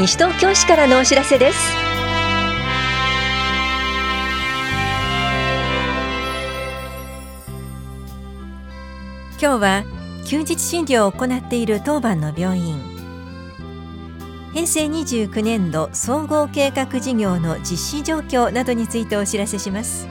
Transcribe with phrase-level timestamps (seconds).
[0.00, 1.58] 西東京市からのお知らせです。
[9.38, 9.84] 今日は
[10.24, 12.80] 休日診療を行っている当番の病院。
[14.54, 20.08] 平成29年度総合計画事業の実施状況などについてお知らせします。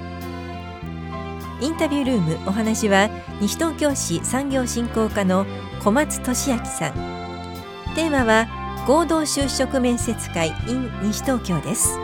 [1.61, 3.09] インタビュールームお話は
[3.41, 5.47] 西東京市産業振興課の
[5.83, 6.93] 小松俊明さん。
[7.95, 8.58] テーマは
[8.89, 11.99] 合同就職面接会 in 西東京です。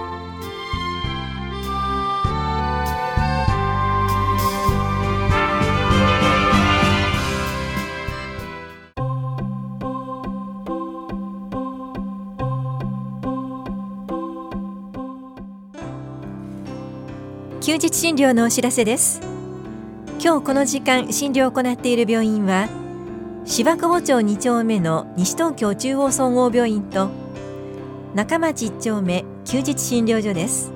[17.62, 19.22] 休日診療のお知らせです。
[20.24, 22.85] 今日この時間診療を行っている病院は
[23.48, 27.12] 芝久保町2丁目の西東京中央総合病院と
[28.16, 30.74] 中町1丁目休日診療所です。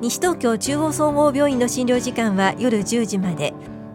[0.00, 3.52] 西東京中央総合病院の診療時間は夜10時まで。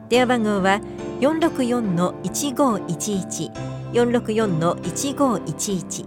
[0.08, 0.82] 電話番号は
[1.22, 3.52] 464-1511
[3.94, 6.06] 464-1511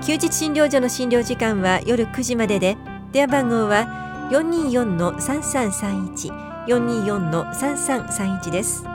[0.00, 2.76] 休日診療所の診療時間は夜9時までで
[3.10, 6.30] 電話番号は424-3331
[6.68, 8.93] 424-3331です。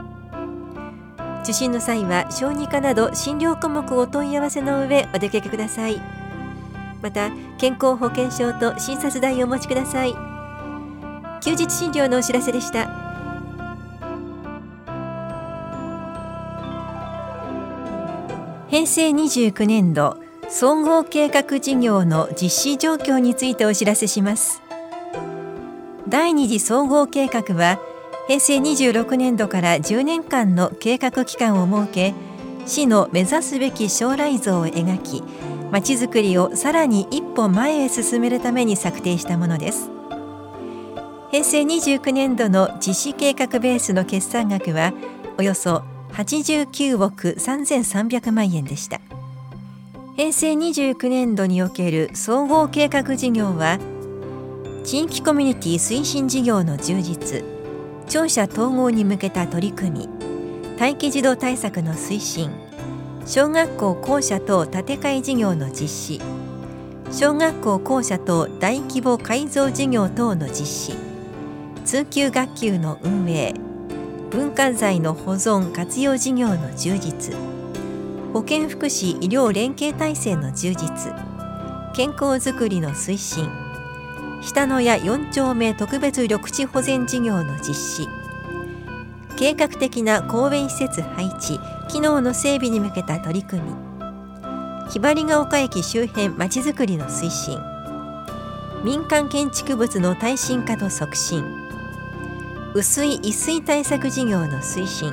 [1.49, 5.99] 受診の際は小児科など診療科目をお問い合わせの上お出かけください。
[7.01, 10.13] また健康保険証と診察代をお持ちください。
[11.41, 12.87] 休日診療のお知らせでした。
[18.69, 20.17] 平成29年度
[20.49, 24.61] 総合計画事業の実施状況についてお知らせします。
[26.07, 27.79] 第二次総合計画は
[28.29, 32.13] 平成26年度から10年間の計画期間を設け
[32.67, 35.23] 市の目指すべき将来像を描き
[35.71, 39.89] まちづくりをさらに一歩前へ進めるために策定したものです。
[41.31, 44.93] 平成29年度の実施計画ベースの決算額は
[45.39, 49.01] およそ89億3300万円でした。
[50.15, 53.79] 平成29年度における総合計画事業は
[54.83, 57.58] 地域コミュニティ推進事業の充実
[58.09, 60.09] 庁舎統合に向けた取り組み
[60.79, 62.49] 待機児童対策の推進
[63.27, 66.21] 小学校校舎等建て替え事業の実施
[67.11, 70.97] 小学校校舎等大規模改造事業等の実施
[71.85, 73.53] 通級学級の運営
[74.31, 77.35] 文化財の保存活用事業の充実
[78.33, 81.13] 保健福祉医療連携体制の充実
[81.93, 83.68] 健康づくりの推進
[84.41, 88.07] 下野谷4丁目特別緑地保全事業の実施。
[89.37, 93.73] 計画的な公園施設配置機能の整備に向けた取り組み。
[94.89, 97.59] ひばりが丘駅周辺まちづくりの推進。
[98.83, 101.43] 民間建築物の耐震化と促進。
[102.73, 105.11] 薄い一水対策事業の推進。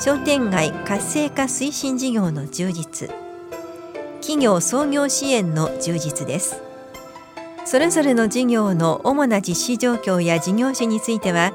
[0.00, 3.10] 商店街活性化推進事業の充実。
[4.20, 6.67] 企業創業支援の充実です。
[7.70, 11.52] それぞれの事業の主な実施状況や事業種については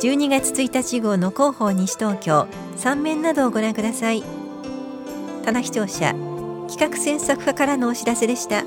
[0.00, 2.46] 12月1日号の広報西東京
[2.76, 4.22] 3面などをご覧ください。
[5.46, 6.14] 棚視聴者
[6.68, 8.64] 企画制作課からのお知らせでした。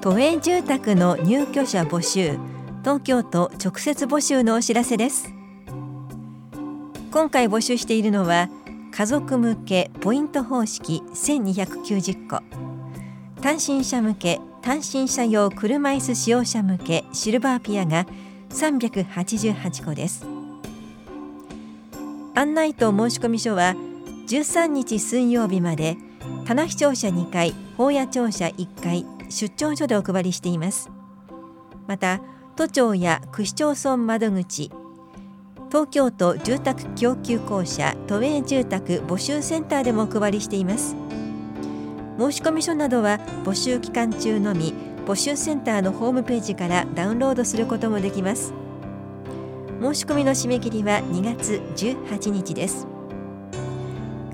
[0.00, 2.38] 都営住宅の入居者募集
[2.80, 5.30] 東京都直接募集のお知らせです。
[7.12, 8.48] 今回募集しているのは
[9.00, 12.42] 家族向けポイント方式1290個
[13.40, 18.04] 単身者向け単身者用車椅子使用者向けシルバーピアが
[18.50, 20.26] 388個です。
[22.34, 23.74] 案内と申込書は
[24.28, 25.96] 13日水曜日まで
[26.44, 30.90] 棚視聴者2回法屋庁舎1回出張所でお配りしています。
[31.86, 32.20] また
[32.54, 34.70] 都庁や区市町村窓口
[35.70, 40.96] 東京都住宅供給公社都営住宅募集センターでもお配りしています。
[42.18, 44.74] 申込書などは募集期間中のみ
[45.06, 48.52] 募集センターのホームページからダウンロードすることもできます。
[49.80, 52.88] 申し込みの締め切りは2月18日です。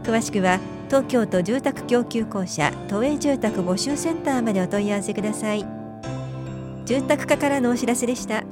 [0.04, 5.66] 詳しくは東京都住宅供給公社都営住宅募集センターまでお問い合わせください。
[6.86, 8.42] 住宅課からのお知らせでした。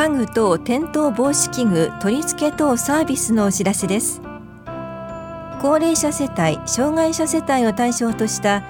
[0.00, 4.22] 家具等転倒防止器具取り付け等サービスのお知らせです。
[5.60, 8.62] 高齢者世帯障害者世帯を対象とした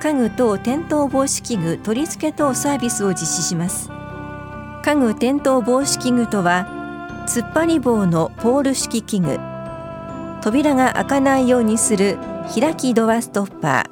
[0.00, 3.90] 家具等転倒防止器具取り付け等サービスを実施します。
[4.82, 6.66] 家具転倒防止器具とは
[7.28, 9.38] 突っ張り棒のポール式器具。
[10.40, 12.16] 扉が開かないようにする
[12.58, 13.90] 開きドアストッパ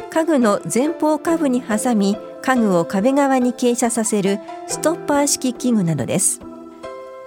[0.00, 0.08] ー。
[0.08, 2.16] 家具の前方下部に挟み
[2.48, 6.40] 家具を壁側に傾斜させるストッパー式器具などです。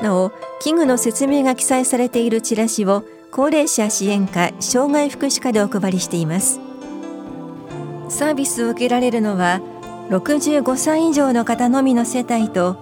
[0.01, 6.59] なお器具の説明が記載されているチラシを高齢者支援課障害福祉課でお配りしています。
[8.09, 9.61] サービスを受けられるのは
[10.09, 12.77] 65歳以上の方のみの世帯と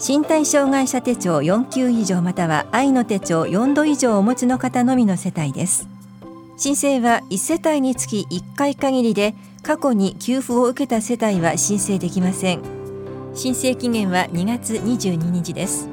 [0.00, 5.86] 身体障害者手帳4級以上または愛の手帳4度以上お持ちの方のみの世帯です。
[6.56, 9.34] 申請は1世帯につき1回限りで
[9.66, 12.60] 過去に給付を受けた世帯は申請できません。
[13.34, 15.88] 申請期限は2月22日です。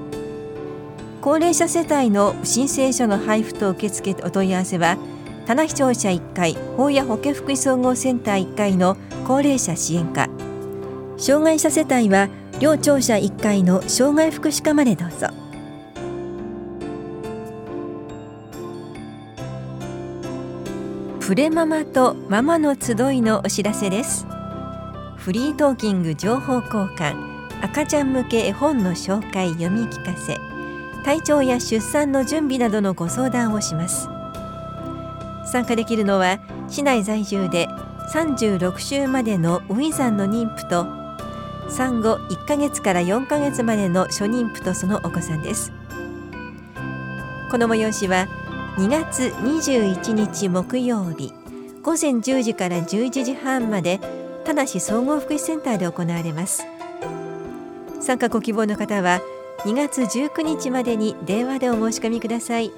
[1.21, 4.99] 高齢者世帯の申請書の配布と受付お問い合わせは
[5.47, 10.29] 棚視聴者1階法や保健福祉総合センター1階の高齢者支援課。
[11.17, 12.29] 障害者世帯は
[12.59, 15.32] 両庁舎1階の障害福祉課までどうぞ。
[21.33, 24.27] プレママとママの集いのお知らせです。
[25.15, 27.15] フリートーキング情報交換
[27.63, 30.37] 赤ちゃん向け絵本の紹介読み聞かせ
[31.03, 34.09] 体調や出産の準備などのご相談をします。
[35.51, 36.37] 参加できるのは
[36.69, 37.67] 市内在住で
[38.13, 40.85] 36週までのウィザンの妊婦と
[41.67, 45.71] 産後1ヶ月から4ヶ月までの初妊婦とそのお子さんです。
[47.49, 48.27] この催しは
[48.75, 51.31] 2月21日木曜日。
[51.83, 53.99] 午前10時から11時半まで
[54.45, 56.65] 田無総合福祉センターで行われます。
[58.01, 59.21] 参加ご希望の方は
[59.59, 62.71] 2月19日までに電話でお申し込みください。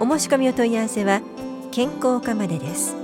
[0.00, 1.20] お申し込みお問い合わせは
[1.70, 2.96] 健康課までです。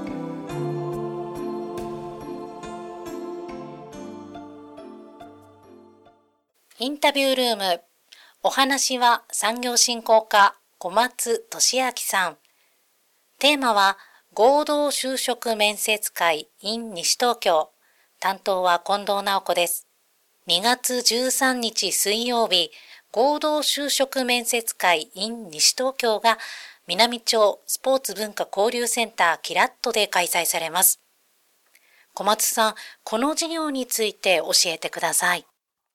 [6.80, 7.80] インタビュールーム。
[8.42, 10.56] お話は産業振興課。
[10.84, 12.36] 小松俊明さん
[13.38, 13.96] テーマは
[14.34, 17.70] 合同就職面接会 in 西東京
[18.20, 19.86] 担当は近藤直子です
[20.46, 22.70] 2月13日水曜日、
[23.12, 26.36] 合同就職面接会 in 西東京が
[26.86, 31.00] 南町スポーツ文化交流センターキラットで開催されます。
[32.12, 35.46] 小松さん、この事業について教えてください。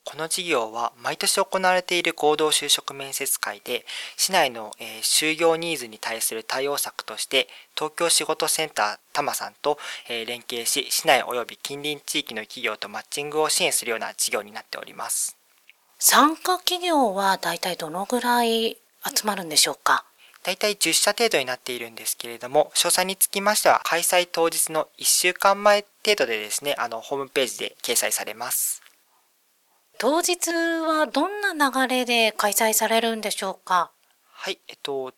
[0.09, 3.85] この事業は毎年行われている合同就職面接会で
[4.17, 9.77] 市内の、え就業ニーズに対する対応策として東京仕事センター多摩さんと、
[10.09, 15.37] え連携し市内及び近隣地域の企業とマッチングを支援するような事業になっております
[15.99, 20.05] 参加企業はだいたいどのぐらい集まるんでしょうか？
[20.41, 28.81] 大体10社程度になっているんですけれども、詳細につきましては、開催当日の1週間前程度でですね、あの、ホームページで掲載されます。
[30.01, 33.91] 当日はどんな流れで開催されるんでしょうか？
[34.31, 35.13] はい、えっと、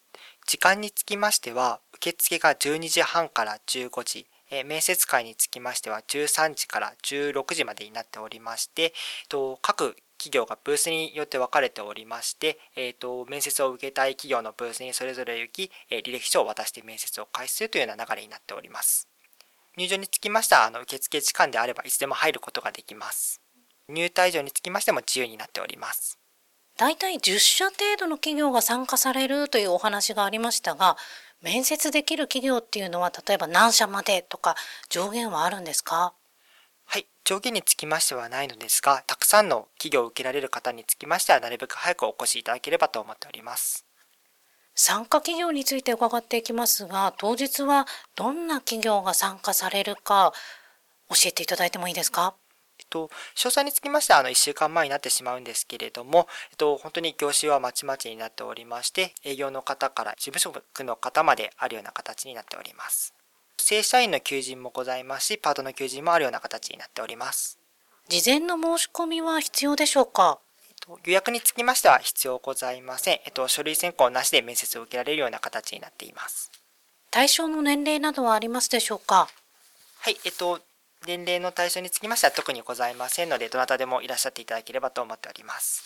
[0.47, 8.91] 時間につきましては、受付が12時半から15時、え面接会につきましては13時から16時までになっておりまして、えっ
[9.29, 19.07] と、各企業がブースによって分かれておりまして、えっと、面接を受けたい企業のブースにそれぞれ行き、え履歴書を渡して面接を開始するというような流れになっております。
[19.77, 23.41] 入場につきましては、あの受付時間であればいつでも入ることができます。
[23.91, 26.17] 入退場につきましても自由になっております。
[26.77, 30.97] 大体10社程度の企業が参加されるというお話がありましたが、
[31.41, 34.55] 面接できる企業っていうのは例えば何社までとか
[34.89, 36.13] 上限はあるんですか？
[36.85, 43.85] はい、上限につきましてはないのですが、たくさんの企業を受けられる方につきましてはなるべく早くお越しいただければと思っております。
[44.73, 50.33] 参加企業について伺っていきますが、当日はどんな企業が参加されるか
[51.09, 52.35] 教えていただいてもいいですか？
[52.91, 63.15] と、詳細につきましては、あの、1週間前になってしまうんですけれども、えっと、本当に業種はまちまちになっておりまして、営業の方から事務職の方まであるような形になっております。
[63.57, 67.57] 正社員の求人もございますし、パートの求人もあるような形になっております。
[68.09, 70.39] 事前の申し込みは必要でしょうか？
[71.05, 73.19] 予約につきましては必要ございません。
[73.23, 76.51] えっと、書類選考なしで面接を受けられるような形になっています。
[77.11, 79.29] 対象の年齢などはありますでしょうか？
[79.99, 80.59] はい、えっと、
[81.07, 85.83] 年齢の対象につきましては特にございませんので、どなたでもいらっしゃっていただければと思っております。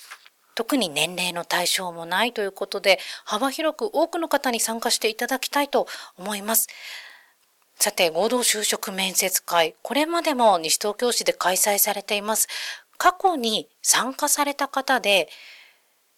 [0.55, 6.67] 特に年齢の対象もないということで、幅広く多くの方に参加していただきたいと思います。
[7.77, 12.47] さて、合同就職面接会、これまでも西東京市で開催されています。
[12.97, 15.29] 過去に参加された方で、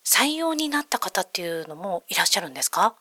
[0.06, 2.96] 採用になった方っていうのもいらっしゃるんですか？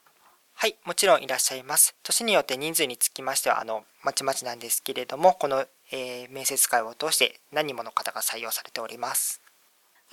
[0.56, 1.94] はい、もちろんいらっしゃいます。
[2.02, 9.40] 年によって人数につきましては、あの、まちまちなんですけれども、このえー、面接会を通して何人もの方が採用されております。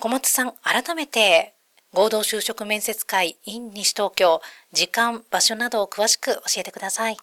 [0.00, 1.54] 小松さん、改めて
[1.92, 4.40] 合同就職面接会 in 西東京、
[4.72, 7.16] 時間、場所などを詳しく教えてください。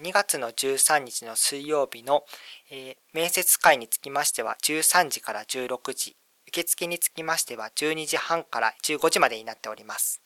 [0.00, 2.24] 2月の13日の水曜日の、
[2.70, 6.16] えー、面接会につきましては13時から16時、
[6.48, 10.21] 受付につきましては12時半から15時までになっております。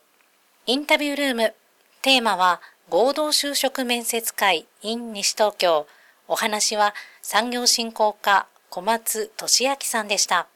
[0.67, 1.55] インタビュールーム。
[2.03, 5.87] テーマは、合同就職面接会 in 西東京。
[6.29, 10.47] お話は産業振興課小松俊明さんでした。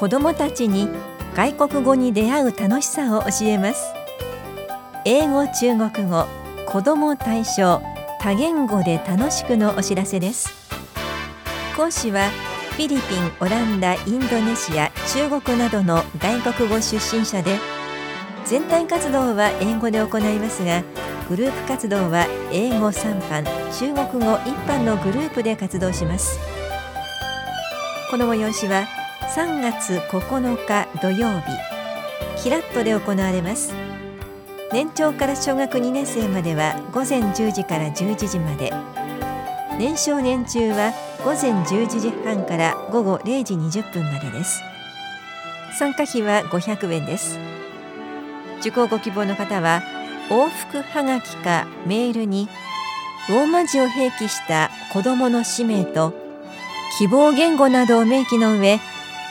[0.00, 0.88] 子どもたちに
[1.34, 3.92] 外国語に出会う楽しさを教えます。
[5.04, 6.26] 英語中国語
[6.66, 7.82] 子ども対象
[8.18, 10.48] 多言語で楽しくのお知らせです。
[11.76, 12.30] 講師は
[12.70, 17.58] フィリピン、オランダ、インドネシア、中国などの外国語出身者で
[18.46, 20.82] 全体活動は英語で行いますが
[21.28, 26.38] グループ活動は英語3班中国語1班のグループで活動します。
[28.10, 28.99] この催しは
[29.30, 31.46] 3月9日土曜日。
[32.42, 33.72] キラットで行われます。
[34.72, 38.72] 年長から小学2年生までは午前10時から11時まで。
[39.78, 40.92] 年少年中は
[41.24, 44.64] 午前11時半から午後0時20分までです。
[45.78, 47.38] 参加費は500円です。
[48.58, 49.84] 受講ご希望の方は
[50.28, 52.48] 往復はがきかメールに
[53.28, 56.14] ローマ字を併記した子どもの氏名と
[56.98, 58.80] 希望言語などを明記の上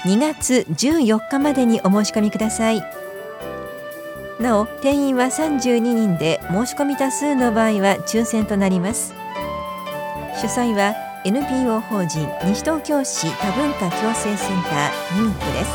[0.05, 2.83] 2月14日までにお申し込みください。
[4.39, 9.13] なお定員は32人で申し込み多数の場合は抽選となります。
[10.39, 15.71] 主催は NPO 法人西東京市多文化共生センターミミックです。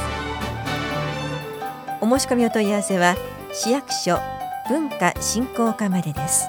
[2.01, 3.17] お申し込みお問い合わせは
[3.53, 4.19] 市役所
[4.71, 6.49] 文化振興課までです。